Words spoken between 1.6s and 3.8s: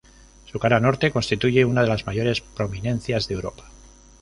una de las mayores prominencias de Europa.